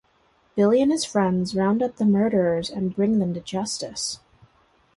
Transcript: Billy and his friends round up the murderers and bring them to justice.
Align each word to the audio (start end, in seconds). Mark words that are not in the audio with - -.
Billy 0.55 0.81
and 0.81 0.91
his 0.91 1.05
friends 1.05 1.53
round 1.55 1.83
up 1.83 1.97
the 1.97 2.05
murderers 2.05 2.71
and 2.71 2.95
bring 2.95 3.19
them 3.19 3.35
to 3.35 3.39
justice. 3.39 4.17